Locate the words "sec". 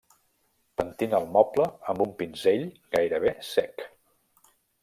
3.53-3.89